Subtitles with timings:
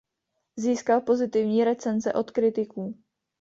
[0.55, 2.97] Získal pozitivní recenze od kritiků.